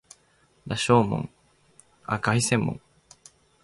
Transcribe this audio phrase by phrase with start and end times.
[0.65, 0.99] 凱旋
[2.59, 2.81] 門